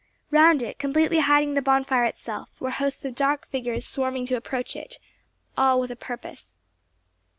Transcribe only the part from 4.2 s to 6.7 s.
to approach it—all with a purpose.